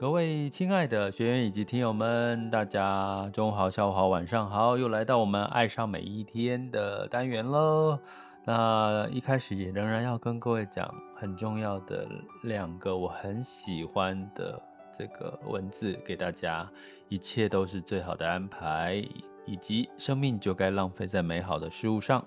[0.00, 7.98] 各位亲爱的学员以及听友们，大家中午好、下午好、晚上好，又来到我们爱上每一天的单元喽。
[8.46, 12.08] 那一开始也仍然要跟各位讲很重要的
[12.44, 14.58] 两个我很喜欢的
[14.98, 16.66] 这个文字给大家，
[17.10, 19.06] 一切都是最好的安排，
[19.44, 22.24] 以及生命就该浪费在美好的事物上。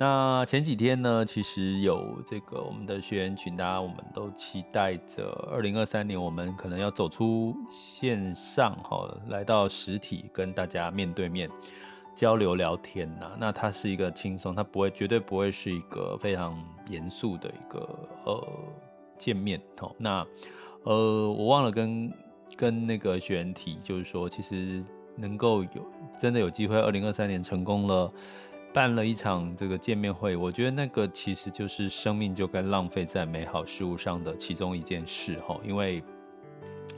[0.00, 11.50] 那前几天呢，其实有这个我们的学员群，大家我们都期待着二零二三年，我们可能要走出线上哈，来到实体跟大家面对面
[12.14, 13.36] 交流聊天呐。
[13.40, 16.56] 那它是一个轻松，它不会绝对不会是一个非常
[16.88, 17.80] 严肃的一个
[18.24, 18.48] 呃
[19.18, 19.92] 见面哦。
[19.98, 20.24] 那
[20.84, 22.12] 呃，我忘了跟
[22.56, 24.80] 跟那个学员提，就是说，其实
[25.16, 25.84] 能够有
[26.20, 28.12] 真的有机会，二零二三年成功了。
[28.72, 35.58] 办了一场这个见面会，我觉得那个其实就是生命就该浪费在美好事物上的其中一件事哈。
[35.64, 36.02] 因为，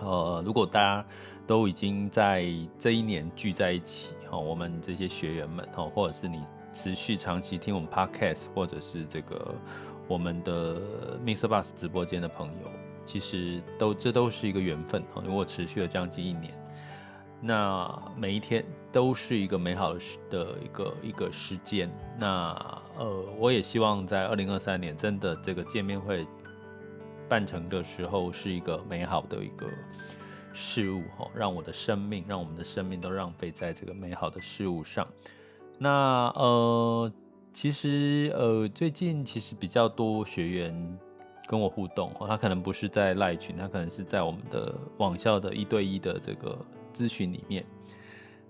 [0.00, 1.06] 呃，如果大家
[1.46, 2.46] 都已经在
[2.78, 9.54] 这一年聚在一起哈，我们这些学员们哈，或者是你持续长期听我们 Podcast，或者是这个
[10.08, 10.80] 我们的
[11.24, 11.46] Mr.
[11.46, 12.70] Bus 直播间的朋友，
[13.04, 15.22] 其实都这都是一个缘分哈。
[15.24, 16.52] 如果持续了将近一年。
[17.42, 18.62] 那每一天
[18.92, 21.90] 都是一个美好的时的一个一个时间。
[22.18, 22.52] 那
[22.98, 26.26] 呃，我也希望在二零二三年真的这个见面会
[27.28, 29.66] 办成的时候，是一个美好的一个
[30.52, 35.06] 事物哈，让我的生命，让我们的生命都浪费在这个美好的事物上。
[35.78, 37.12] 那呃，
[37.52, 40.98] 其实呃，最近其实比较多学员
[41.46, 46.58] 跟我互动哈，他可能不是在赖群，他可能是在我们的网校的一对一的这个。
[46.92, 47.64] 咨询里面，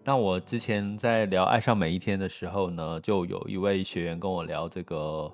[0.02, 5.30] 那我之前在聊爱上每一天的时候呢，就有一位学员跟我聊这个，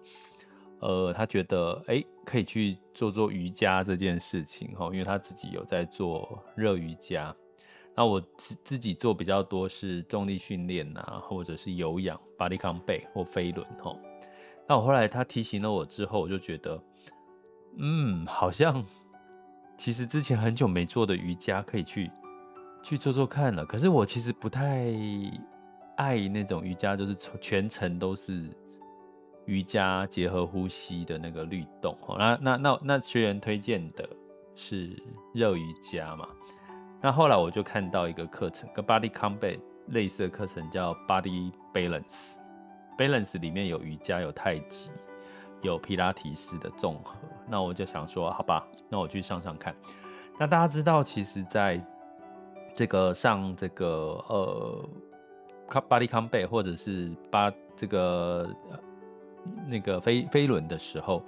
[0.81, 7.34] 呃，他觉得哎，可以去做做瑜伽这件事情哈，因为他自己有在做热瑜伽。
[7.94, 13.97] 那我自自己做比较多是重力训练呐，或者是有氧、Body 康背或飞轮哈。
[14.69, 16.82] 那我后来他提醒了我之后，我就觉得，
[17.78, 18.84] 嗯，好像
[19.78, 22.10] 其实之前很久没做的瑜伽可以去。
[22.87, 24.87] 去做做看了，可是我其实不太
[25.97, 28.49] 爱那种瑜伽，就是全程都是
[29.47, 31.99] 瑜伽结合呼吸的那个律动。
[32.17, 34.09] 那那那那学员推荐的
[34.55, 34.97] 是
[35.35, 36.29] 热瑜伽嘛？
[37.01, 39.59] 那后来我就看到一个课程，跟 Body Combat
[39.89, 42.37] 类似的课程叫 Body Balance。
[42.97, 44.93] Balance 里面有瑜伽，有太极，
[45.61, 47.17] 有皮拉提斯的综合。
[47.49, 49.75] 那我就想说，好吧，那我去上上看。
[50.39, 51.85] 那大家知道，其实，在
[52.76, 54.88] 这个上这个呃
[55.70, 58.47] ，body 康背或者是把这个
[59.66, 61.22] 那个飞飞轮的时候，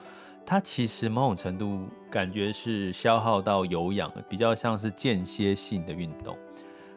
[0.44, 6.36] 它其实某种程度感觉是消耗到有氧，比较像是间歇性的运动。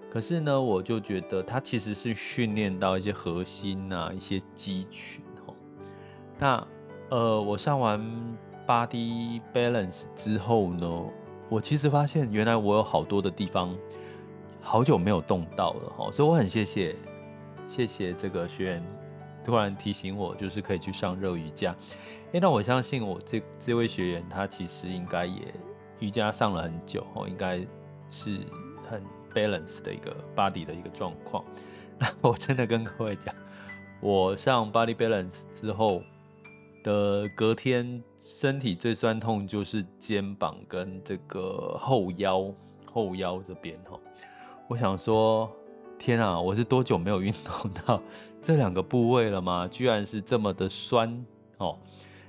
[0.10, 5.56] 可是呢，我就觉得它其实是训练到一些核心啊，一些肌群哦。
[6.38, 6.68] 那
[7.10, 8.02] 呃，我上完
[8.68, 11.06] body balance 之后呢，
[11.48, 13.74] 我其实发现原来我有好多的地方。
[14.62, 16.96] 好久没有动到了哈，所以我很谢谢，
[17.66, 18.84] 谢谢这个学员
[19.44, 21.76] 突然提醒我，就是可以去上热瑜伽。
[22.34, 25.54] 哎，那我相信我这这位学员他其实应该也
[26.00, 27.58] 瑜伽上了很久哦，应该
[28.10, 28.40] 是
[28.90, 31.44] 很 balance 的一个 body 的一个状况。
[32.00, 33.36] 那我真的跟各位讲，
[34.00, 36.02] 我上 body balance 之后
[36.84, 42.54] 的隔天，身体最酸痛就是肩膀跟这个后腰，
[42.86, 44.00] 后腰这边哈。
[44.72, 45.52] 我想说，
[46.00, 48.02] 天啊，我是多久没有运动到
[48.42, 49.68] 这两个部位了吗？
[49.68, 51.26] 居然是这么的酸
[51.58, 51.78] 哦！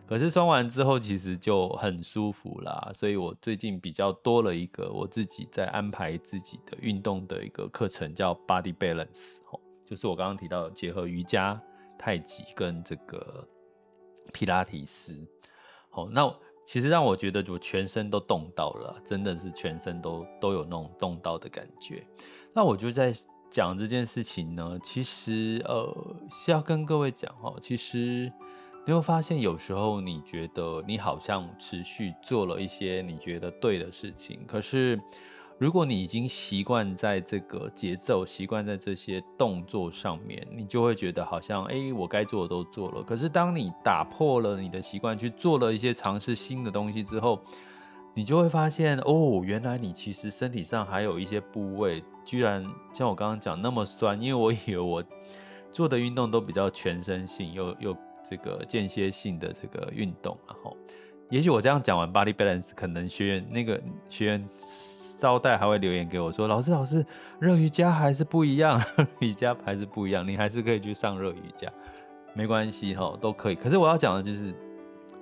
[0.08, 2.90] 可是酸完之后，其实就很舒服啦。
[2.92, 11.62] 所以我最近比较多了一个我自己在安排自己的运动的一个课程，叫 Body Balance 哦，就是我刚刚提到的结合瑜伽、
[11.96, 13.46] 太极跟这个
[14.32, 15.14] 皮拉提斯。
[15.90, 16.28] 好，那
[16.66, 22.04] 其实让我觉得我全身都动到了，真的是全身都都有那种动到的感觉。
[22.54, 23.14] 那我就在
[23.50, 25.94] 讲这件事情呢，其实呃
[26.30, 28.30] 是要跟各位讲哦，其实
[28.86, 35.00] 你会发现有时候你觉得你好像持续做了一些你觉得对的事情，可是
[35.58, 43.02] 如果你已经习惯在这个节奏，习惯在这些动作上面，你就会觉得好像诶，我该做的都做了。
[43.02, 47.40] 可是当你打破了你的习惯，去做了一些尝试新的东西之后，
[48.14, 52.02] 你就会发现哦，原来你其实身体上还有一些部位。
[52.24, 52.64] 居然
[52.94, 55.02] 像我刚刚讲那么酸，因为我以为我
[55.72, 60.76] 做的运动都比较全身性，又又这个间歇性的这个运动，然后
[61.30, 64.48] 也许我这样讲完 body balance，可能学员那个学员
[65.18, 67.04] 招待还会留言给我说：“老师，老师，
[67.40, 68.80] 热瑜伽还是不一样，
[69.18, 71.68] 瑜伽还是不一样，你还是可以去上热瑜伽，
[72.34, 74.54] 没关系哈，都可以。”可是我要讲的就是，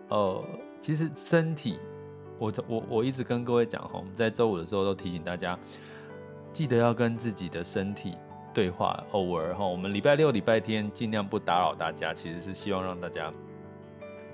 [0.09, 0.45] 呃，
[0.81, 1.79] 其实身体，
[2.41, 5.57] 我我我一直跟各位讲哈，我们在周五的时候都提醒大家，
[6.55, 8.17] 记得要跟自己的身体
[8.55, 9.05] 对话。
[9.13, 13.31] 偶尔哈，我们礼拜六、礼拜天尽量不打扰大家，其实是希望让大家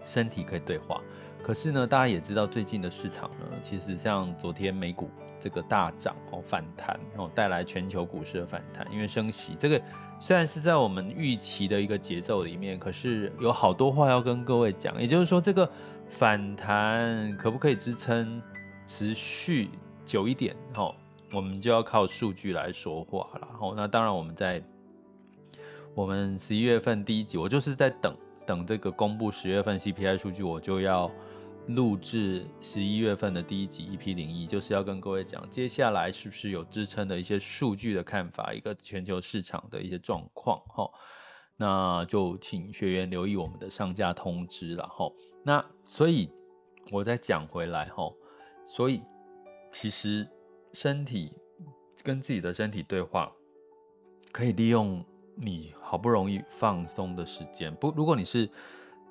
[0.05, 1.01] 身体可以对话。
[1.43, 5.11] 可是呢，大家也知道最近的市场呢，其实像昨天美股
[5.41, 9.81] 这个大涨哦，反弹哦，带来全球股市的反弹，因为升息这个
[10.21, 15.01] 虽然是在我们预期的一个节奏里面，可是有好多话要跟各位讲。
[15.01, 15.69] 也就是说，这个
[16.09, 18.43] 反弹可不可以支撑
[18.87, 19.71] 持续
[20.05, 20.57] 久一点？
[20.75, 20.95] 哦，
[21.33, 23.49] 我们就要靠数据来说话了。
[23.61, 24.63] 哦，那当然我们在
[25.95, 28.17] 我们十一月份第一集，我就是在等
[28.47, 31.11] 等这个公布十月份 CPI 数据，我就要。
[31.71, 40.89] 录制十一月份的第一集 EP 零一，就是要跟各位讲接下来是不是有支撑的一些数据的看法，一个全球市场的一些状况哈。
[41.57, 45.11] 那就请学员留意我们的上架通知了哈。
[45.47, 46.29] 那所以
[46.91, 48.13] 我再讲回来哈，
[48.67, 49.01] 所以
[49.71, 50.29] 其实
[50.73, 51.33] 身体
[52.03, 53.31] 跟自己的身体对话，
[54.33, 55.05] 可以利用
[55.37, 57.73] 你好不容易放松的时间。
[57.77, 58.51] 不，如果你是。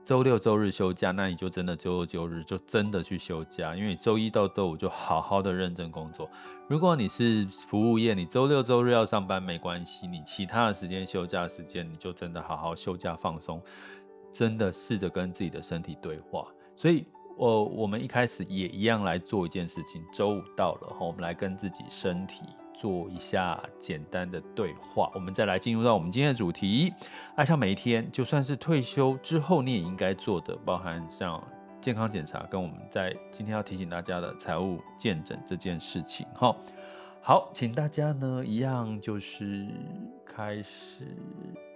[0.04, 6.30] 周六周日休假，那你就真的周六周日就真的去休假，因为你周一到周五就好好的认真工作。
[6.68, 13.60] 如果你是服务业，你周六周日要上班没关系，你其他的时间休假时间，你就真的好好休假放松，
[14.36, 16.46] 真的试着跟自己的身体对话。
[16.76, 17.06] 所以，
[17.38, 22.44] 我我们一开始也一样来做一件事情，周五到了，我们来跟自己身体。
[22.78, 26.94] 做一下简单的对话，我们再来进入到我们今天的主题。
[27.36, 31.42] 爱上每一天，就算是退休之后，你也应该做的，包含像
[31.80, 36.28] 健康检查，跟我们在今天要提醒大家的财务见证这件事情。
[36.36, 36.54] 哈，
[37.22, 39.66] 好，请大家呢一样就是
[40.36, 41.06] 开始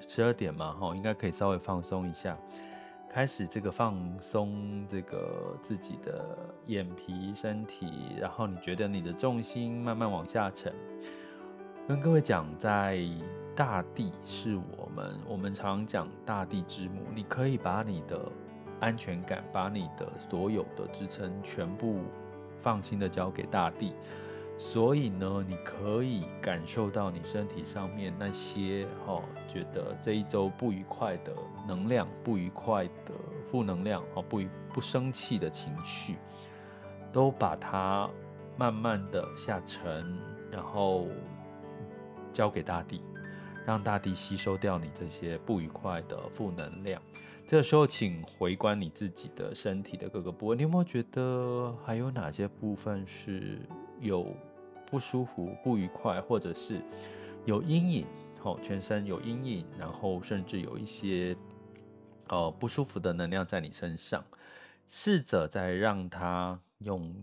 [0.05, 2.37] 十二点嘛，哈，应该可以稍微放松一下。
[3.09, 10.73] 开始这个放松，这个自己的眼皮、身体，然后你觉得你的重心慢慢往下沉。
[11.87, 13.01] 跟各位讲，在
[13.55, 18.29] 大地是我们，我们常讲大地之母，你可以把你的
[18.81, 22.01] 安全感，把你的所有的支撑，全部
[22.59, 23.95] 放心的交给大地。
[24.61, 31.33] 所以呢，你可以感受到你身体上面那些、哦，觉得这一周不愉快的
[31.65, 33.13] 能量、不愉快的
[33.49, 34.41] 负能量、哦，不
[34.73, 36.17] 不生气的情绪，
[37.09, 38.09] 都把它
[38.57, 40.19] 慢慢的下沉，
[40.51, 41.07] 然后
[42.33, 43.01] 交给大地，
[43.65, 47.01] 让大地吸收掉你这些不愉快的负能量。
[47.47, 53.57] 这时候，请回观你自己的身体的各个部位，你有没有觉得还有哪些部分是
[54.01, 54.27] 有？
[54.89, 56.81] 不舒服、不愉快，或者是
[57.45, 58.07] 有阴影，
[58.41, 61.35] 好，全身有阴影，然后甚至有一些
[62.27, 64.23] 呃不舒服的能量在你身上，
[64.87, 67.15] 试着再让它用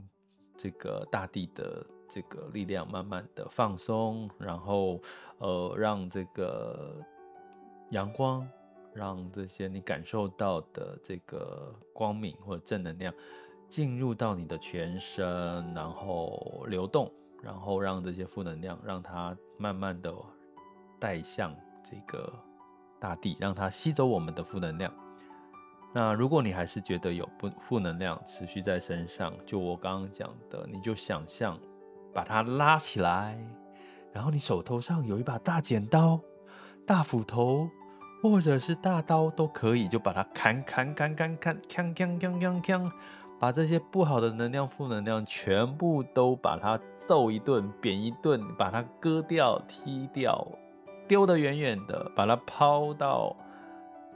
[0.57, 5.01] 这个大地的这个力量，慢慢的放松，然后
[5.39, 6.97] 呃让这个
[7.90, 8.49] 阳光，
[8.95, 13.12] 让这些你感受到的这个光明或者正能量
[13.69, 15.26] 进入到你的全身，
[15.75, 17.12] 然后流动。
[17.43, 20.14] 然后让这些负能量，让它慢慢的
[20.99, 22.33] 带向这个
[22.99, 24.93] 大地，让它吸走我们的负能量。
[25.93, 31.59] 那如果你还是觉得有不负能量持续在身上，就我刚刚讲的，你就想象
[32.12, 33.38] 把它拉起来，
[34.12, 36.21] 然后你手头上有一把大剪刀、
[36.87, 37.71] 大斧头，
[38.23, 42.93] 或者是大刀都可以，就把它砍砍砍砍砍，锵锵锵锵锵。
[43.38, 50.47] 把这些不好的能量、负能量全部都把它揍一顿、扁一顿，把它割掉、踢掉、
[51.07, 53.37] 丢得远远的，把它抛到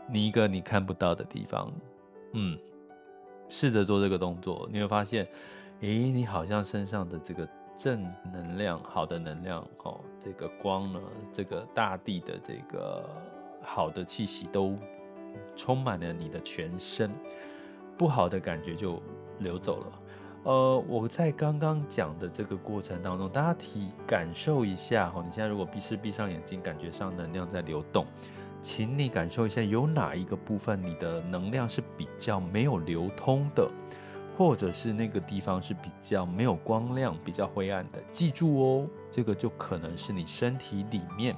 [0.09, 1.71] 你一个你看不到的地方。
[2.33, 2.59] 嗯，
[3.49, 5.29] 试着做这个动作，你会发现，
[5.81, 7.47] 诶，你好像身上的这个
[7.77, 11.00] 正能量、好的能量，哦，这个光呢，
[11.33, 13.05] 这个大地的这个
[13.62, 14.77] 好的气息都
[15.57, 17.11] 充满了你的全身。
[18.00, 18.99] 不好的感觉就
[19.40, 19.87] 流走了。
[20.45, 25.23] 呃，我在刚刚讲的这个过程当中，大家体感受一下哈。
[25.23, 28.07] 你现在如果闭是闭上眼睛，感觉上能量在流动，
[28.62, 33.71] 请你感受一下，有哪一个部分你的能量是比较没有流通的，
[34.35, 37.99] 或者是那个地方是比较没有光亮、比较灰暗的。
[38.11, 41.37] 记住哦，这个就可能是你身体里面。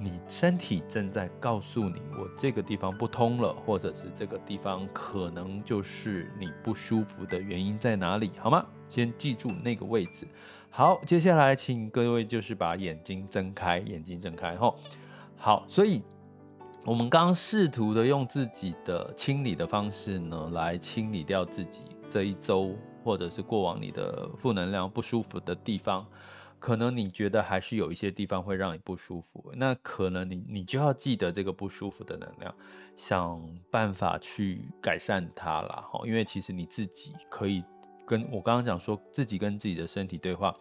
[0.00, 8.64] 你身体正在告诉你，我这个地方不通了，或者是这个地方可能就是你不舒服的原因在哪里，好吗？
[8.88, 10.26] 先记住那个位置。
[10.70, 14.78] 好，接下来请各位就是把眼睛睁开，眼睛睁开后，
[15.36, 16.02] 好，所以
[16.84, 26.06] 我们刚刚试图的用自己的清理的方式呢，来清理掉自己这一周或者是过往你的负能量不舒服的地方。
[26.58, 32.54] 可能你觉得还是有一些地方会让你不舒服，那可能你你就要记得这个不舒服的能量，
[32.96, 35.84] 想办法去改善它啦。
[35.90, 36.00] 哈。
[36.06, 37.62] 因为其实你自己可以
[38.04, 40.54] 跟我刚刚讲说，自己跟自己的身体对话，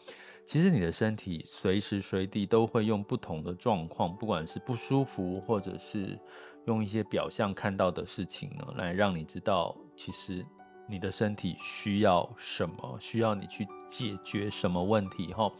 [0.46, 6.20] 其实你的身体随时随地都会用不同的状况，不管是不舒服，或者是
[6.66, 10.46] 用一些表象看到的事情呢，来让你知道，其实
[10.88, 15.52] 你的身体需要什么，需要你去解决什么问题，哈。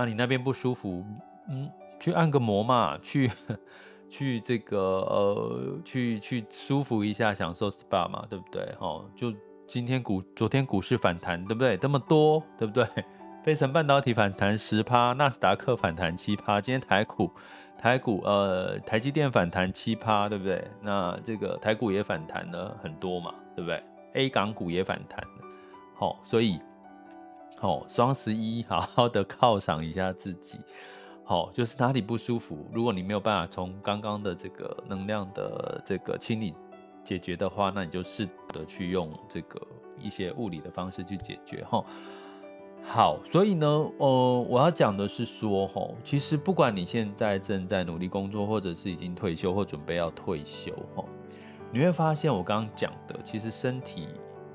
[0.00, 1.04] 那你那边不舒服，
[1.50, 3.30] 嗯，去按个摩嘛，去
[4.08, 8.62] 去这个呃，去去舒服一下，享受 SPA 嘛，对不对？
[8.78, 9.30] 哦，就
[9.66, 11.76] 今天股昨天股市反弹，对不对？
[11.76, 12.86] 这么多，对不对？
[13.44, 17.30] 费城半导体反弹十趴，纳斯达克反弹七趴，今天台股
[17.76, 20.66] 台股呃台积电反弹七趴，对不对？
[20.80, 23.82] 那这个台股也反弹了很多嘛，对不对
[24.14, 25.44] ？A 港股也反弹了，
[25.98, 26.58] 齁，所以。
[27.60, 30.58] 好，双十一好好的犒赏一下自己。
[31.22, 36.54] 好，就是哪里不舒服，如果你没有办法从刚刚的这个能量的这个清理
[37.04, 39.60] 解决的话，那你就试着去用这个
[39.98, 41.62] 一些物理的方式去解决。
[41.64, 41.84] 哈，
[42.82, 43.66] 好，所以呢，
[43.98, 51.04] 呃，我要讲的是说，哈，其实不管你现在正在努力工作，或者是已经退休或准备要退休，哈，
[51.70, 54.08] 你会发现我刚刚讲的，其实身体。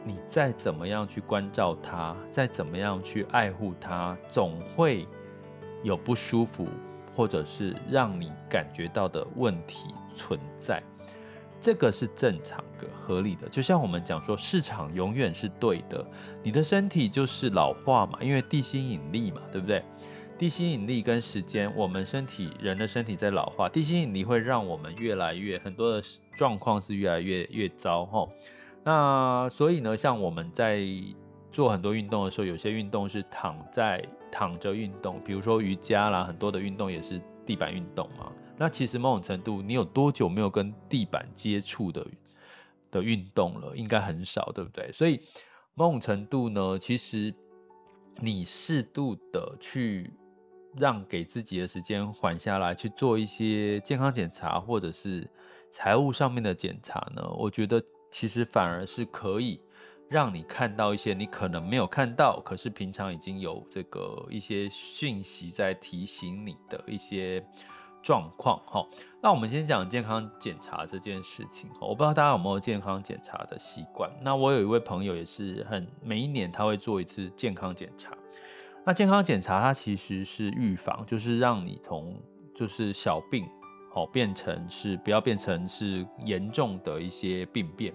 [0.06, 5.08] 你再怎么样去关照它，再怎么样去爱护它，总会
[5.84, 6.68] 有不舒服，
[7.16, 10.82] 或者是让你感觉到的问题存在。
[11.60, 13.50] 这个是正常的、合理的。
[13.50, 16.06] 就像我们讲说，市场永远是对的。
[16.44, 19.84] 你的身体就是老化嘛，因为地心引力嘛，对不对？
[20.38, 26.04] 地心引力跟时间，我们身体人的身体在老化，地心引力会让我们越来越很多的
[26.38, 28.28] 状况是越来越越糟哈。
[28.86, 30.86] 那所以呢，像我们在
[31.52, 38.32] 做很多运动的时候，有些运动是躺在躺着运动，比如说瑜伽啦，很多的运动也是地板运动嘛。
[38.56, 42.06] 那其实某种程度，你有多久没有跟地板接触的
[42.92, 43.76] 的运动了？
[43.76, 44.92] 应该很少，对不对？
[44.92, 45.20] 所以
[45.74, 47.34] 某种程度呢，其实
[48.20, 50.12] 你适度的去
[50.78, 55.28] 让给自己的时间缓下来，去做一些健康检查或者是
[55.72, 57.84] 财务上面的检查呢，我觉得。
[58.18, 59.60] 其实反而是可以
[60.08, 67.46] 让你看到一些你可能没有看到，可是平常已经有这个一些讯息在提醒你的一些
[68.02, 68.58] 状况。
[68.68, 68.88] 哈，
[69.22, 71.70] 那我们先讲健康检查这件事情。
[71.82, 74.10] 我不知道大家有没有健康检查的习惯。
[74.22, 78.14] 那我有一位朋友也是很每一年他会做一次健康检查。
[78.86, 82.18] 那健康检查它其实是预防，就是让你从
[82.56, 83.46] 就是小病。
[83.96, 87.94] 好，变成是不要变成是严重的一些病变。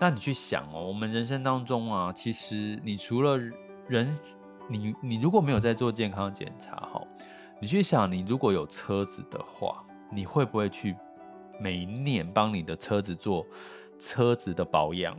[0.00, 3.38] 那你去想哦，我们人生当中啊，其实你除了
[3.86, 4.12] 人，
[4.68, 7.00] 你你如果没有在做健康检查，哈，
[7.60, 9.80] 你去想，你如果有车子的话，
[10.10, 10.96] 你会不会去
[11.60, 13.46] 每一年帮你的车子做
[13.96, 15.16] 车子的保养？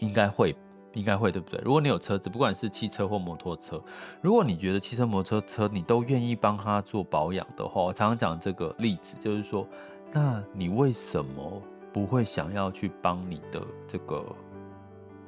[0.00, 0.54] 应该会。
[0.98, 1.60] 应该会对不对？
[1.64, 3.80] 如果你有车子，不管是汽车或摩托车，
[4.20, 9.64] 如果你觉得汽车、摩托车你都愿意帮他做保养的话，我常常讲这个例子，就是说，
[10.12, 11.62] 那你为什么
[11.92, 14.24] 不会想要去帮你的这个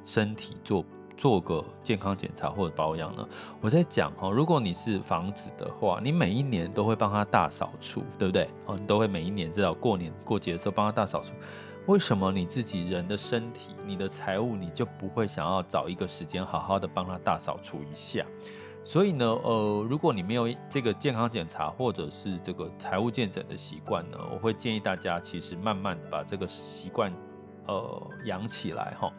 [0.03, 0.83] 身体做
[1.17, 3.27] 做个健康检查或者保养呢？
[3.61, 8.49] 我在讲哈，如果你是房子的话，你每一年都会帮他大扫除，对不对？
[8.65, 11.33] 哦，你都会每一年至少过年过节的时候帮他大扫除。
[11.87, 18.25] 为什么你自己人的身体、你的财务，你就不会想要找一个时间好好的帮他大扫除一下？
[18.83, 27.11] 所以呢，呃，如果你没有这个健康检查或者是这个财务健诊的习惯呢，我会建议大家其实慢慢的把这个习惯，
[27.67, 29.11] 呃，养起来哈。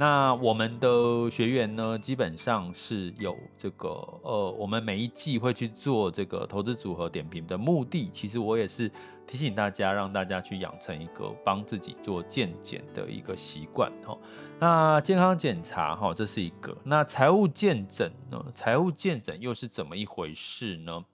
[0.00, 3.88] 那我们的学员呢，基本上是有这个，
[4.22, 8.90] 呃，我们每一季会去做这个投资组合点评的目的，其实我也是
[9.26, 14.16] 提醒大家，让大家去养成一个帮自己做健检的一个习惯哈。
[14.58, 16.74] 那健康检查哈，这是一个。
[16.82, 18.42] 那财务健诊呢？
[18.54, 21.04] 财务健诊又是怎么一回事呢？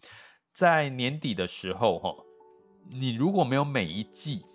[0.53, 2.15] 在年底的时候哈，
[2.89, 4.47] 你如果没有每一季。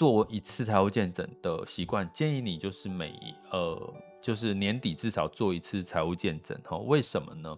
[0.00, 3.12] 做一次财务健诊的习惯，建议你就是每
[3.50, 6.78] 呃，就是年底至少做一次财务健诊哈。
[6.78, 7.54] 为什么呢？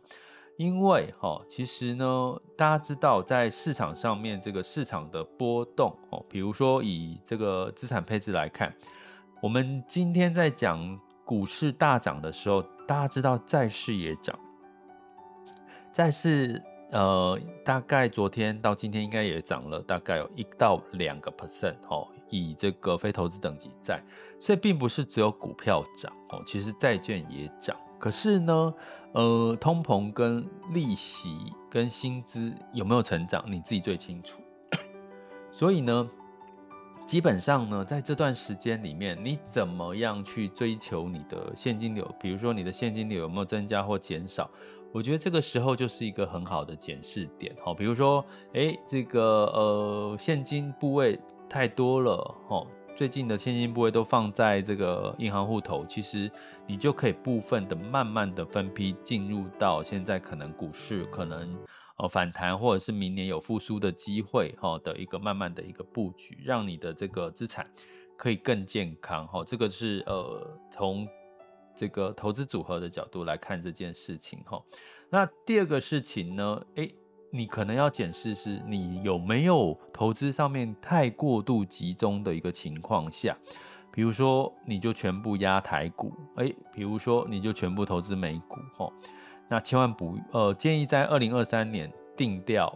[0.57, 8.75] 因为哈，其实呢，大家知道在市场上面这个市场的波动哦，比如说以这个资产配置来看，
[9.41, 14.37] 我们今天在讲股市大涨的时候，大家知道债市也涨，
[15.93, 16.61] 债市
[16.93, 24.03] 呃，大概昨天到今天应该也涨了大概有一到两个 percent 哦，以这个非投资等级债，
[24.39, 27.75] 所以并不是只有股票涨哦，其实债券也涨。
[27.99, 28.75] 可是呢，
[29.13, 34.43] 呃，通膨跟利息跟薪资有没有成长，你自己最清楚。
[35.51, 36.11] 所以呢，
[37.07, 42.15] 基本上呢，在这段时间里面，你怎么样去追求你的现金流？
[42.21, 44.51] 比如说你的现金流有没有增加或减少？
[44.93, 47.57] 我觉得这个时候就是一个很好的检视点。
[47.65, 51.19] 好，比如说，诶，这个呃，现金部位
[51.49, 52.13] 太多了，
[52.49, 56.31] 哦，最近的现金部位都放在这个银行户头，其实
[56.67, 61.57] 你就可以部分的、慢慢的分批进入到现在可能股市可能。
[61.99, 67.71] 哦，反弹或者是明年有复苏的机会，哈的一个慢慢的一个布局，让你的这个资产
[68.17, 71.07] 可以更健康，哈，这个是呃从
[71.77, 74.63] 这个投资组合的角度来看这件事情，哈。
[75.11, 76.95] 那第二个事情呢，诶，
[77.31, 83.37] 你可能要检视是你有没有投资上面太过度集中的一个情况下，
[83.91, 88.93] 比如说你就全部压台股，诶，比如说你就全部投资美股，哈。
[89.49, 92.75] 那千万不，呃，建议在二零二三年定调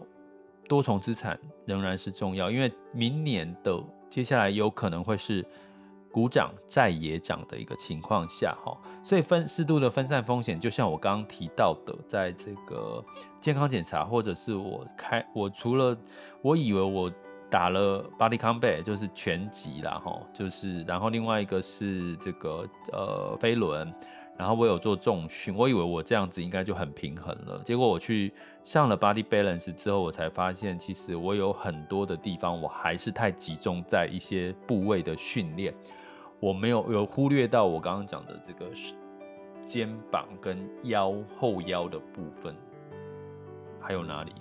[0.68, 5.42] 多重资产仍然是重要，因为明年的接下来有可能会是
[6.16, 13.04] 股涨债也涨的一个情况下，哈，所以分适度的分散风险，就像我刚刚提到的，在这个
[13.38, 15.94] 健康检查或者是我开，我除了
[16.40, 17.12] 我以为我
[17.50, 23.92] 打了 Body Combat 就是拳击啦，哈，就是然后另外一个是这个呃飞轮。
[24.38, 27.58] 然后我有做重训，我以为我这样子应该就很平衡了。
[27.64, 28.30] 结果我去
[28.62, 35.72] 上了 Body Balance 之后，我才发现其实我有很多的地方我还是太集中在一些部位的训练，
[36.40, 38.70] 我没有有忽略到我刚刚讲的这个
[39.60, 42.54] 肩膀跟腰后腰的部分，
[43.80, 44.32] 还有哪里？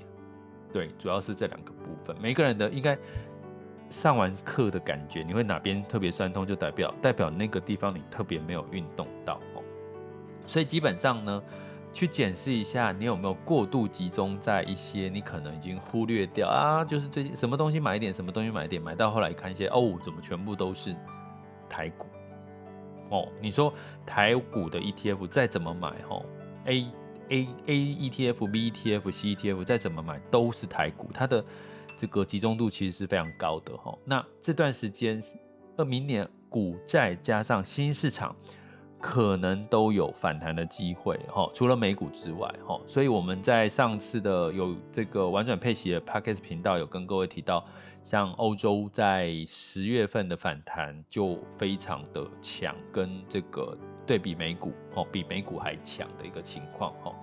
[0.71, 2.15] 对，主要是这两个部分。
[2.21, 2.97] 每个人的应该
[3.89, 9.63] 上完课的感觉，你会哪边特别酸痛，就代表代表那个地方你特别没有运动到哦。
[10.45, 11.41] 所以基本上呢，
[11.93, 20.93] 去检视一下你有没有过度集中在一些你可能已经忽略掉啊，就是最近什么东西买一点，什么东西买一点，买到后来看一些哦，怎么全部都是
[21.75, 22.07] 台股
[23.09, 23.27] 哦？
[23.41, 23.73] 你说
[24.05, 26.25] 台股的 ETF 再怎么买哦
[26.65, 26.85] ，A
[27.29, 31.43] A A ETF、B ETF、C ETF 再怎么买都是台股，它的
[31.97, 33.97] 这个集中度其实是非常高的哈。
[34.05, 35.21] 那这段时间，
[35.75, 38.33] 呃，明年股债加上新市场。
[38.97, 47.63] 可能都有反弹的机会，哈，除了美股之外，哈，所以我们在上次的有这个玩转配息的 Podcast 频道有跟各位提到，
[48.05, 57.13] 像欧洲在十月份的反弹就非常的强，跟这个对比美股，哦，比美股还强的一个情况，哈，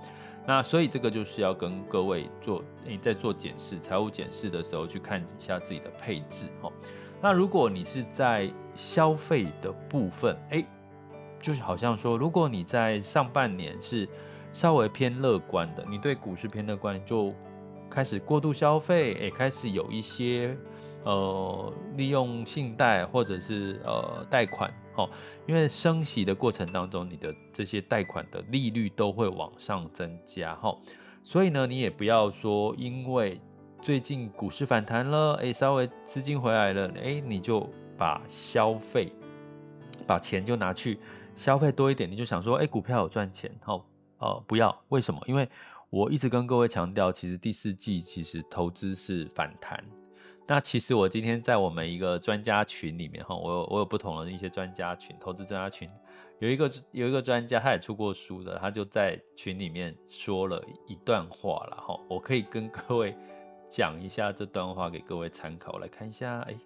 [0.47, 6.71] 那所以这个就是要跟各位做，你在做检视、财务检视的时候去看一下自己的配置，哈，
[7.23, 10.63] 那如果你是在消费的部分，哎。
[11.41, 14.09] 就是好像说，如果你在上半年是
[14.53, 17.35] 稍微偏乐观的，你对股市偏乐观，就
[17.93, 20.57] 开始过度消费，也开始有一些
[21.05, 25.11] 呃利用信贷或者是呃贷款，哦，
[25.47, 30.75] 因为升息的过程当中，你的这些贷款的利率都会往上增加，哈，
[31.23, 33.39] 所以呢，你也不要说因为
[33.83, 39.13] 最近股市反弹了，哎，稍微资金回来了，哎，你就把消费
[40.07, 40.99] 把钱就拿去。
[41.35, 43.83] 消费多一点，你就想说，哎，股票有赚钱，好，
[44.19, 45.19] 呃，不要，为什么？
[45.27, 45.49] 因为
[45.93, 49.79] 我一直跟各位强调，其实第四季其实投资是反弹。
[50.47, 55.91] 那其实我今天在我们一个专家群里面，哈，我有我有不同的一些专家群，投资专家群，
[56.39, 63.15] 有一个有一个专家，他也出过书的，他就在群里面说了一段话了，哈，我可以跟各位
[63.69, 66.57] 讲一下这段话给各位参考，来看一下，哎，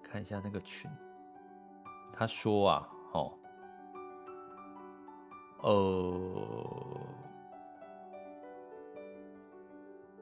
[0.00, 0.88] 看一下那个群，
[2.12, 3.32] 他说啊，哦。
[5.60, 7.00] 呃，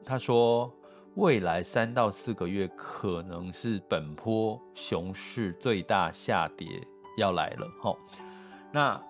[0.07, 0.73] 他说
[1.15, 6.65] 未来三到四个月可能是本波熊市最大下跌
[7.17, 7.97] 要来了，齁。
[8.71, 9.01] 那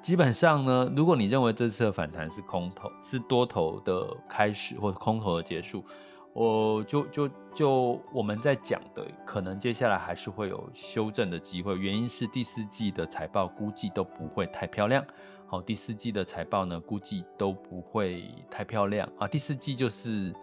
[0.00, 5.84] 基本上呢，如果你认为这次的反弹是空头，是多头的开始或者空头的结束，
[6.32, 11.76] 我就就就我们在讲的，可能接下来还是会有修正的机会。
[11.76, 15.04] 原因是第四季的财报估计都不会太漂亮。
[15.48, 19.28] 好，第四季的财报呢，估计都不会太漂亮啊。
[19.28, 20.34] 第四季就是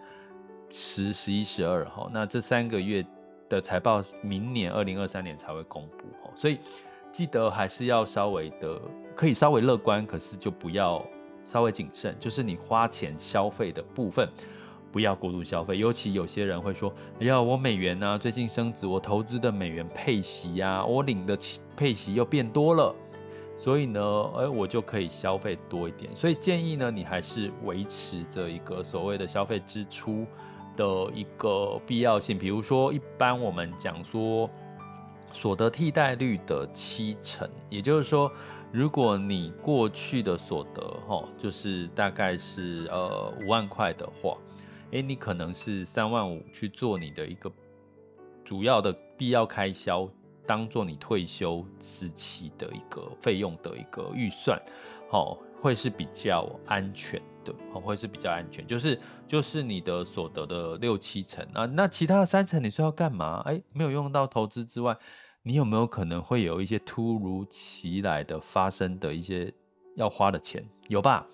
[0.70, 3.04] 十、十一、十二号，那这三个月
[3.48, 6.04] 的财报，明年二零二三年才会公布。
[6.34, 6.58] 所以
[7.12, 8.80] 记得还是要稍微的，
[9.14, 11.04] 可以稍微乐观，可是就不要
[11.44, 14.26] 稍微谨慎，就是你花钱消费的部分，
[14.90, 15.76] 不要过度消费。
[15.76, 16.90] 尤其有些人会说
[17.20, 21.38] ：“哎呀，我美元啊，最近升值，我投资的美元配息呀，我领的
[21.76, 22.94] 配息又变多了，
[23.56, 24.00] 所以呢，
[24.36, 30.26] 哎，我就可以消费多一点。”所以建议呢，你还是维持着一个所谓的消费支出
[30.76, 32.38] 的一个必要性。
[32.38, 34.48] 比如说，一般我们讲说
[35.32, 38.30] 所得替代率的七成，也就是说。
[38.76, 44.36] 如果你过去的所得，哈，就是大概是呃五万块的话，
[44.90, 47.48] 诶，你可能是三万五去做你的一个
[48.44, 50.08] 主要的必要开销，
[50.46, 54.60] 当做你退休时期的一个费用的一个预算，
[55.10, 63.42] 好，会是比较安全的，好，会是比较安全，就是就是你的所得的六七成啊，那其他的三成你说要干嘛？
[63.46, 64.96] 诶，没有用到投资之外。
[65.46, 69.52] 你有没有可能会有一些突如其来的发生的一些
[69.94, 70.66] 要花的钱？
[70.88, 71.26] 有吧？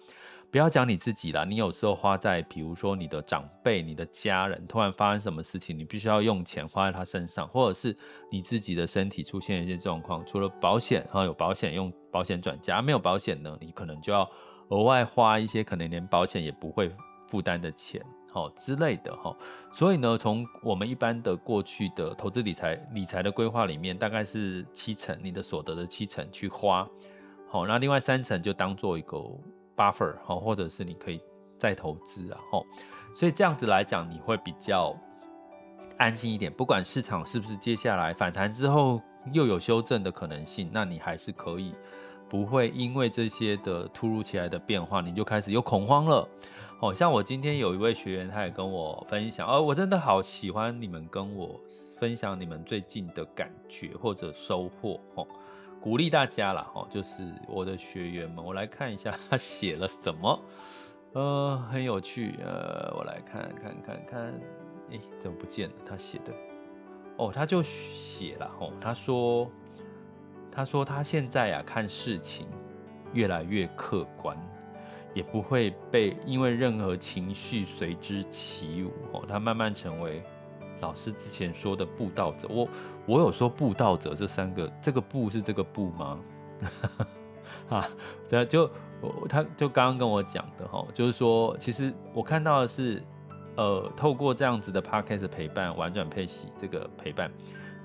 [0.50, 7.96] 不要讲你自己啦，你有时候花在，比如说你的长辈、你的家人突然发生什么事情，你必须要用钱花在他身上，或者是
[8.32, 14.28] 你自己的身体出现一些状况，除了保险，然后有保险用保险转嫁，没有保险呢，你可能就要
[14.70, 16.90] 额外花一些可能连保险也不会
[17.28, 18.04] 负担的钱。
[18.32, 19.36] 好之类的哈，
[19.72, 26.88] 所以呢，从我们一般的过去的投资理财理财的规划里面，大概是七成你的所得的七成去花，
[27.48, 29.18] 好，那另外三成就当做一个
[29.80, 31.18] buffer 好，或者是你可以
[31.58, 32.66] 再投资啊，吼，
[33.14, 34.94] 所以这样子来讲，你会比较
[35.96, 36.52] 安心一点。
[36.52, 39.00] 不管市场是不是接下来反弹之后
[39.32, 41.74] 又有修正的可能性，那你还是可以
[42.28, 46.28] 不会因为这些的突如其来的变化，你就开始有恐慌了。
[46.80, 51.58] 哦，像我今天有一位学员，他也跟我分享，哦，我真的好喜欢你们跟我
[51.98, 55.26] 分享你们最近的感觉或者收获，哦，
[55.80, 60.40] 鼓励大家啦，哦，就是我的学员们，我来看一下他写了什么，
[61.14, 64.40] 呃，很有趣，呃，我来看看看看，
[64.90, 65.74] 哎，怎么不见了？
[65.86, 66.32] 他写的，
[67.16, 69.50] 哦，他就写了，哦，他说，
[70.52, 72.46] 他说他现在啊看事情
[73.12, 74.36] 越来越客观。
[75.12, 80.22] 也不会被因为任何情绪随之起舞哦，他慢慢成为
[80.80, 82.48] 老师之前说的布道者。
[82.48, 82.68] 我
[83.06, 86.18] 我有说布道者这三个，这个布是这个布吗？
[87.68, 87.88] 啊，
[88.28, 88.70] 对，就
[89.28, 93.02] 他就刚刚跟我讲的哈，就是说，其实我看到的是，
[93.56, 97.30] 呃，透过这样子的 podcast 陪伴，玩转配息这个陪伴，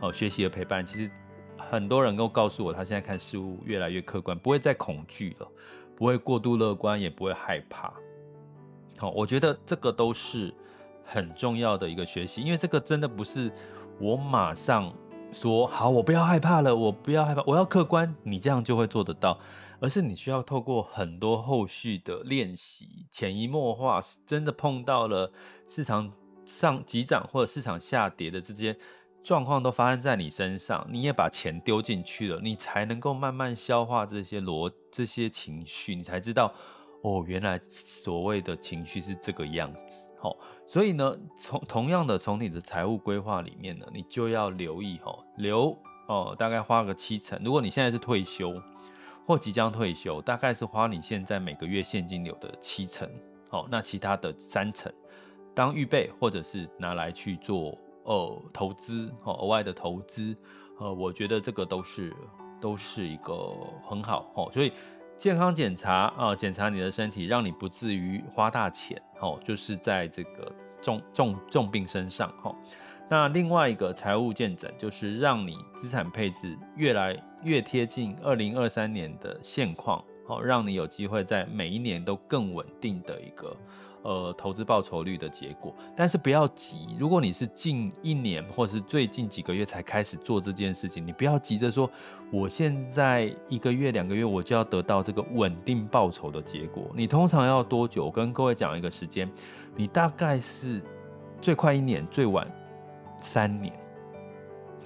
[0.01, 1.09] 哦，学习的陪伴，其实
[1.57, 5.47] 很多人都告诉我，他现在看事物越来越客观，不会再恐惧了。
[5.97, 7.93] 不会过度乐观，也不会害怕。
[8.97, 10.53] 好，我觉得这个都是
[11.05, 13.51] 很重要的一个学习，因为这个真的不是
[13.99, 14.93] 我马上
[15.31, 19.39] 说好，我不要害怕了，我不要害怕，我要客观，你这样就会做得到，
[19.79, 25.31] 而是你需要透过很多后续的练习，潜移默化，真的碰到了
[25.67, 26.11] 市场
[26.45, 28.75] 上急涨或者市场下跌的这些。
[29.23, 36.53] 状况都发生在你身上，你也把钱丢进去了，你才能够慢慢消化这些逻这些情绪，你才知道
[37.01, 40.11] 哦，原来所谓的情绪是这个样子。
[40.19, 47.39] 好，所以呢，从同样的从你的财务规划里面呢，你就要留意哈，留哦，大概花个七成。
[47.43, 48.53] 如果你现在是退休
[49.25, 53.09] 或即将退休，大概是花你现在每个月现金流的七成。
[53.49, 54.91] 好，那其他的三成
[55.53, 57.77] 当预备，或者是拿来去做。
[58.07, 60.37] 呃，投资哦，额外的投资，
[60.79, 62.15] 呃，我觉得这个都是
[62.61, 63.51] 都是一个
[63.83, 64.71] 很好哦，所以
[65.17, 70.51] 健康检查啊，检查你的身体，让你不至于花大钱哦，就是在这个
[70.81, 72.55] 重重重病身上哈。
[73.09, 83.55] 那另外一个财务健诊，就是让你资产配置越来越贴近二零二三年的现况，哦，让你有机会在每一年都更稳定的一个。
[84.05, 86.95] 呃，投资报酬率的结果，但是不要急。
[86.99, 91.89] 如果你是近一年或者是最近几个月才开始做这件事情，你不要急着说，
[92.31, 96.83] 我现在一个月、两个月我就要得到这个稳定报酬的结果。
[96.95, 98.05] 你通常要多久？
[98.05, 99.27] 我跟各位讲一个时间，
[99.75, 100.79] 你大概是
[101.41, 102.47] 最快一年，最晚
[103.23, 103.73] 三年。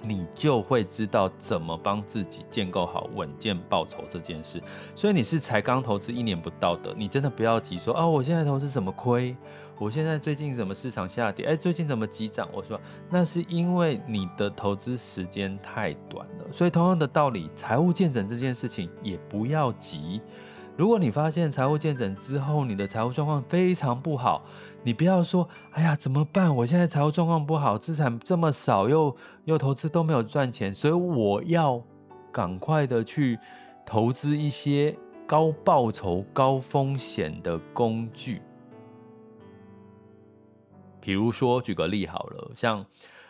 [0.02, 4.62] 你就会知道怎么帮自己建构好稳健报酬这件事。
[4.94, 9.36] 所以你是才刚投资一年不到的，你真的不要急说啊，我现在投资怎么亏？
[9.78, 11.46] 我现在最近怎么市场下跌？
[11.46, 12.46] 哎，最近怎么急涨？
[12.52, 16.44] 我说那是因为你的投资时间太短了。
[16.52, 20.20] 所以同样的道理，财务健诊这件事情也不要急。
[20.76, 24.44] 如果你发现财务健诊之后，你的财务状况非常不好，
[24.82, 26.54] 你不要说，哎呀，怎么办？
[26.56, 29.14] 我现在财务状况不好，资产这么少，又
[29.44, 31.82] 又投资都没有赚钱，所以我要
[32.32, 33.38] 赶快的去
[33.84, 38.40] 投资一些高报酬、高风险的工具。
[41.00, 42.84] 比如说，举个例好了，像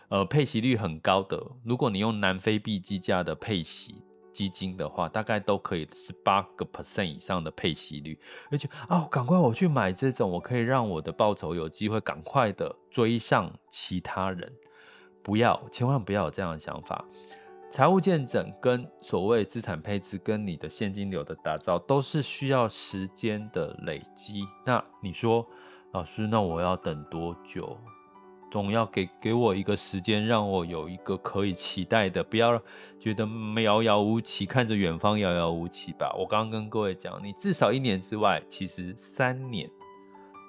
[0.09, 8.19] 呃配息率很高的，如果你用南非币计价的配息基金的话，大概都可以十八个 percent 以上的配息率，
[8.51, 14.53] 而且啊，赶快我去买这种，我可以让我的报酬有机会赶快的追上其他人。
[15.23, 17.05] 不要，千万不要有这样的想法。
[17.71, 24.45] 财务见证跟所谓资产配置跟你的现金流的打造，都是需要时间的累积。
[24.67, 25.47] 那你说，
[25.93, 27.79] 老师，那我要等多久？
[28.51, 32.61] 总要给给我一个时间，让我有一个可以期待的，不要
[32.99, 33.27] 觉得
[33.63, 36.15] 遥遥无期，看着远方遥遥无期吧。
[36.19, 39.71] 我刚刚跟各位讲，你至少一年之外，其实三年。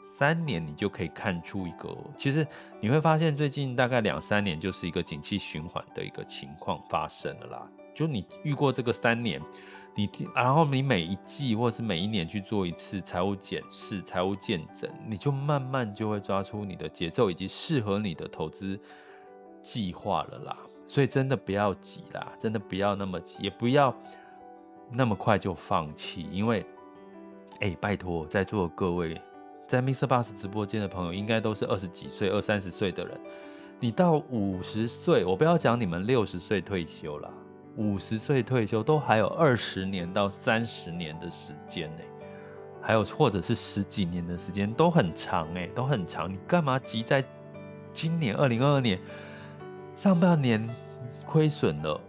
[0.04, 2.46] 三年你就可以看出一个，其实
[2.80, 7.70] 你会发现最近大概两三年就是一个景气循环的一个情况发生了啦。
[7.94, 9.40] 就你遇过这个三年，
[9.96, 18.80] 你然后你每一季或是每一年去做一次财务检视、财务见证，你就慢慢就会抓出你的节奏以及适合你的投资
[19.62, 20.58] 计划了啦。
[20.88, 23.96] 所以真的不要急啦，真的不要那么急，也不要
[24.90, 26.66] 那么快就放弃，因为，
[27.60, 29.20] 哎、拜托在座的各位。
[29.68, 30.06] 在 Mr.
[30.06, 33.18] Bus 直播间的朋友，应该都是二十几岁、二三十岁的人。
[33.80, 37.30] 你到五十岁，我不要讲你们六十岁退休啦，
[37.78, 42.02] 五十岁退休都还有二十年到三十年的时间呢，
[42.82, 46.32] 还有或者是十几年的时间，都很长哎，都很长。
[46.32, 47.24] 你干嘛急在
[47.92, 49.00] 今年二零二二年
[49.96, 50.68] 上半年
[51.26, 52.00] 亏损了？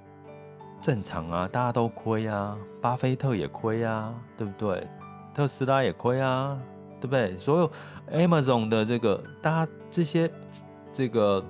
[0.81, 4.87] 正常啊，大家都亏啊，巴菲特也亏啊，对不对？
[5.35, 6.59] 特斯拉也亏啊。
[7.01, 7.37] 对不对？
[7.37, 7.71] 所有
[8.13, 10.31] Amazon 的这个，大家这些
[10.93, 11.45] 这个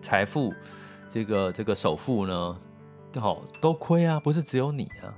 [0.00, 0.52] 财富，
[1.08, 2.60] 这个这个首富呢，
[3.20, 5.14] 好都亏啊，不是只有你啊。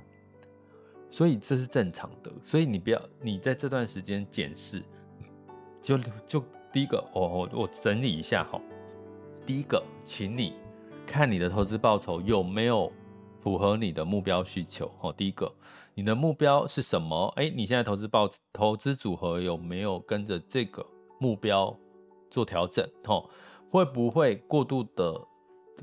[1.09, 2.31] 所以这是正常的。
[2.43, 4.83] 所以你不要，你在这段时间检视，
[5.81, 8.61] 就就第一个，我我我整理一下哈。
[9.45, 10.53] 第一个，请你
[11.05, 12.91] 看你的投资报酬有没有
[13.41, 14.91] 符合你的目标需求。
[14.99, 15.51] 好，第一个。
[15.95, 17.33] 你的目标是什么？
[17.37, 20.85] 哎，你现在投资报投资组合有没有跟着这个
[21.19, 21.75] 目标
[22.29, 22.87] 做调整？
[23.03, 23.27] 吼，
[23.71, 25.26] 会不会过度的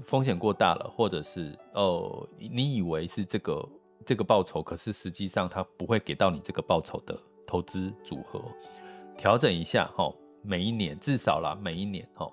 [0.03, 0.91] 风险过大了？
[0.97, 3.69] 或者是呃，你以为是这个
[4.05, 8.43] 这个报酬，可是实际上它不会给到你这个报酬的投资组合，
[9.17, 12.33] 调整一下吼，每一年至少啦，每一年吼，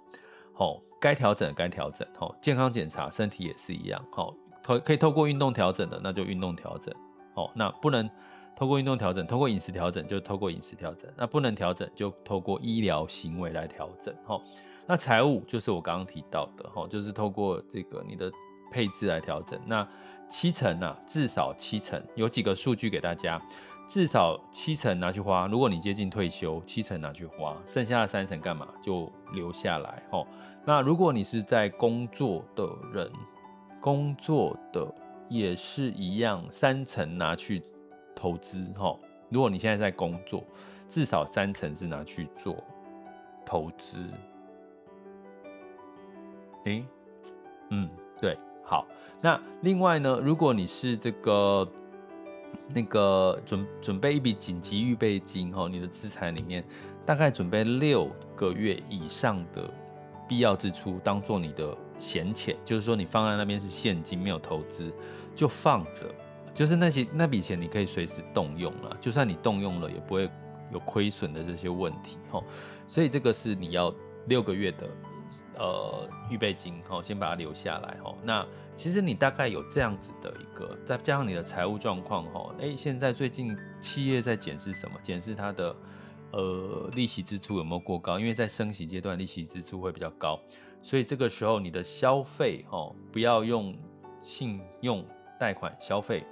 [0.53, 6.93] 吼该调整该调整吼，健康检查身体也是一样吼，可可以透过运动调整的，那就运动调整。
[7.33, 8.09] 哦，那不能
[8.57, 11.09] 透过运动调整，透过饮食调整就透过饮食调整。
[11.15, 14.13] 那不能调整就透过医疗行为来调整。
[14.25, 14.37] 哈，
[14.87, 18.31] 那财务就是我刚刚提到的，哈，就是透过这个你的
[18.71, 19.59] 配置来调整。
[19.65, 19.87] 那
[20.29, 23.41] 七成呢、啊，至少七成，有几个数据给大家，
[23.87, 25.47] 至少七成拿去花。
[25.47, 28.67] 如果你接近退休，七成拿去花，剩下的三成干嘛？
[28.81, 30.03] 就留下来。
[30.11, 30.25] 哈，
[30.65, 33.11] 那如果你是在工作的人，
[33.79, 34.87] 工作的。
[35.29, 37.63] 也是一样，三成拿去
[38.13, 38.99] 投资哈。
[39.29, 40.43] 如果你现在在工作，
[40.89, 42.61] 至少三成是拿去做
[43.45, 44.03] 投资。
[46.65, 46.85] 诶，
[47.69, 47.89] 嗯，
[48.21, 48.87] 对，好。
[49.21, 51.67] 那另外呢，如果你是这个
[52.73, 56.63] 那个准准备一笔紧急预备金哈，你的资产里面
[57.05, 59.69] 大概准备六个月以上的
[60.27, 64.91] 必要支出，当做你的闲钱，就是说你放在那边是现金，没有投资。
[65.33, 66.13] 就放着，
[66.53, 70.29] 就是那些那笔钱你可以随时动用了，就算你动用了，也不会
[70.73, 72.43] 有亏损的这些问题哦。
[72.85, 73.95] 所以这个是你要
[74.27, 74.89] 六个月的
[75.61, 78.15] 呃预备金哈，先把它留下来哈。
[78.23, 78.45] 那
[78.75, 84.97] 其实你大概有这样子的一个，再加上你的财务状况哈，诶，现在最近企业在检视什么？
[85.03, 85.75] 检视它的
[86.31, 88.19] 呃利息支出有没有过高？
[88.19, 90.39] 因为在升息阶段，利息支出会比较高，
[90.81, 93.75] 所以这个时候你的消费哈，不要用
[94.19, 95.05] 信用。
[95.39, 96.23] 贷款消费，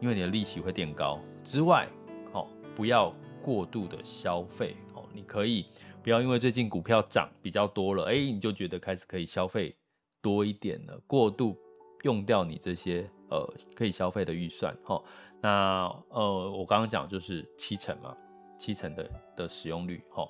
[0.00, 1.86] 因为你的利息会垫高之外，
[2.32, 5.04] 哦，不要过度的消费哦。
[5.14, 5.66] 你可以
[6.08, 9.76] 不要因为最近股票涨比较多了，哎，你就觉得开始可以消费
[10.22, 11.54] 多一点了，过度
[12.02, 14.74] 用掉你这些呃可以消费的预算。
[14.84, 15.04] 哈，
[15.42, 18.16] 那呃，我刚刚讲就是七成嘛，
[18.56, 20.26] 七成的的使用率，哈，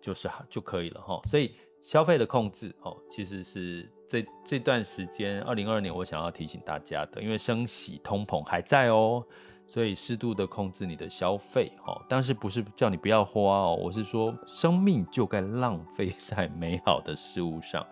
[0.00, 1.20] 就是就可以了哈。
[1.28, 3.86] 所以消费的控制，哦，其实是。
[4.08, 9.24] 这这段时间，二零二二年，我想要提醒大家的，因为升息、通膨还在哦，
[9.66, 17.86] 所以适度的控制你的消费，哈，但是不是叫你不要花哦，我是说，生命就该浪费 在美好的事物上，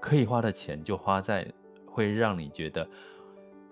[0.00, 1.46] 可以花的钱就花在
[1.86, 2.88] 会让你觉得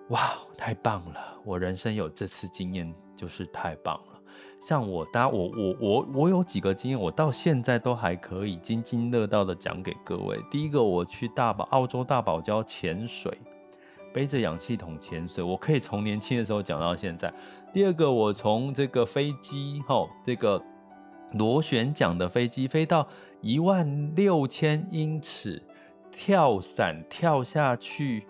[0.08, 1.20] 哇，太棒了！
[1.44, 4.20] 我人生有这次经验，就是太棒了。
[4.60, 10.40] 像我，大家，我我我我有几个经验，我到现在都还可以津津乐道的讲给各位。
[10.50, 13.36] 第一个，我去大堡澳洲大堡礁潜水，
[14.16, 17.30] 背着氧气筒潜水，我可以从年轻的时候讲到现在。
[17.70, 20.58] 第二个，我从这个飞机，吼，这个
[21.32, 23.06] 螺旋桨的飞机飞到
[23.42, 25.62] 一万六千英尺，
[26.10, 28.26] 跳伞跳下去。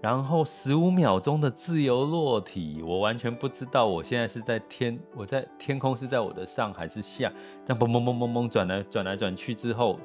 [0.00, 7.32] 然后十五秒钟的自由落体，我完全不知道我现在是在天，我在天空是在我的上还是下？
[7.64, 10.00] 这样嘣嘣嘣嘣嘣转来转来转去之后，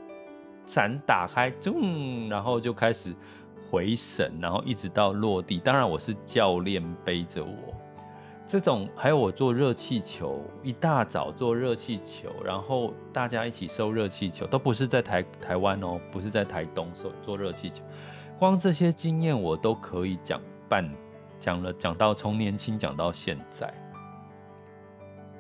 [0.68, 1.52] 伞打开，
[2.30, 3.16] 然后就开始
[3.74, 5.58] 回神，然后一直到落地。
[5.58, 7.74] 当然我是教练背着我，
[8.46, 17.84] 这种还有我做热气球，一大早做热气球，然后大家一起收热气球，都不是在台台湾哦，不是在台东收做热气球。
[18.38, 20.88] 光这些经验我都可以讲半，
[21.40, 23.74] 讲了讲到从年轻讲到现在，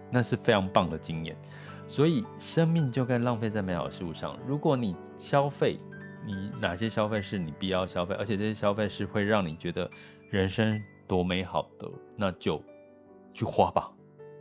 [0.09, 1.37] 那是非常棒的经验。
[1.85, 4.35] 所以生命就该浪费在美好事物上。
[4.47, 5.77] 如果你消费，
[6.25, 9.89] 你哪些消费是你必要消费，而且这些消费是会让你觉得
[10.29, 12.61] 人生多美好的，那就
[13.33, 13.91] 去花吧，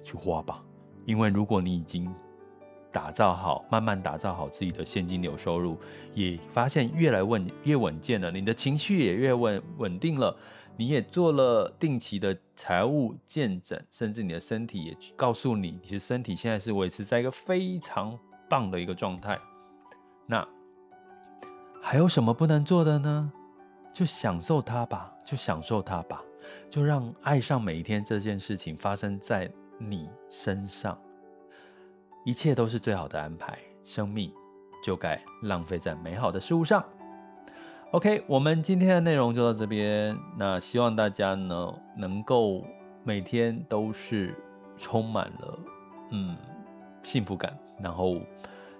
[0.02, 0.62] 去花吧。
[1.04, 2.14] 因为如果你已经
[2.92, 5.76] 打造好，慢慢打造好自己的现金流收入，
[6.14, 10.36] 也发现越来稳越稳健了，你的情绪也越稳稳定了，
[10.76, 18.16] 你也做了定期的财务健诊，甚至你的身体也告诉你，其实身体现在是维持在一个非常
[18.48, 19.38] 棒的一个状态。
[20.26, 20.46] 那
[21.84, 23.32] 还有什么不能做的呢？
[23.92, 26.22] 就享受它吧，就享受它吧，
[26.70, 30.96] 就让爱上每一天这件事情发生在你身上。
[32.24, 34.32] 一切都是最好的安排，生命
[34.82, 36.82] 就该浪费在美好的事物上。
[37.90, 40.16] OK，我们今天的内容就到这边。
[40.38, 42.64] 那希望大家呢能够
[43.02, 44.34] 每天都是
[44.78, 45.58] 充满了
[46.12, 46.36] 嗯
[47.02, 48.18] 幸福感，然后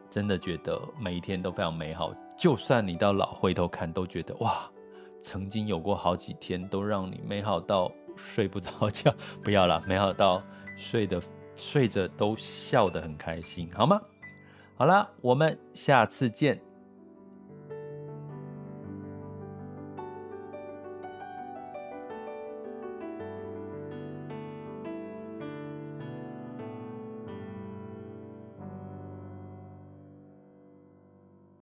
[0.09, 2.15] 真的觉得每一天都非常美好。
[2.37, 4.71] 就算你到老回头看，都觉得哇，
[5.21, 9.15] 曾经有过好几天都让你美好到睡不着觉。
[9.43, 10.43] 不要了，美好到
[10.77, 11.21] 睡的。
[11.55, 14.01] 睡着都笑得很开心，好吗？
[14.75, 16.59] 好啦，我们下次见。